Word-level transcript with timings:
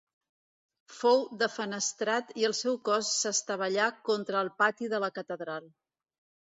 Fou 0.99 1.21
defenestrat 1.43 2.33
i 2.43 2.47
el 2.51 2.57
seu 2.63 2.81
cos 2.91 3.13
s'estavellà 3.19 3.93
contra 4.11 4.43
el 4.45 4.53
pati 4.65 4.95
de 4.97 5.07
la 5.07 5.13
catedral. 5.21 5.75